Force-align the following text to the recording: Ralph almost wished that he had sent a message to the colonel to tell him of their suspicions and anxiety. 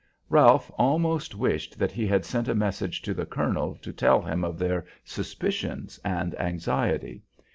Ralph 0.29 0.71
almost 0.79 1.35
wished 1.35 1.77
that 1.77 1.91
he 1.91 2.07
had 2.07 2.25
sent 2.25 2.47
a 2.47 2.55
message 2.55 3.03
to 3.03 3.13
the 3.13 3.27
colonel 3.27 3.75
to 3.83 3.93
tell 3.93 4.19
him 4.23 4.43
of 4.43 4.57
their 4.57 4.83
suspicions 5.03 5.99
and 6.03 6.33
anxiety. 6.39 7.21